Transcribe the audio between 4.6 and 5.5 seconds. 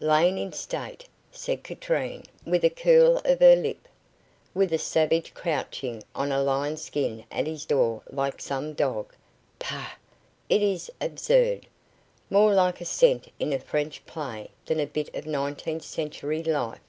a savage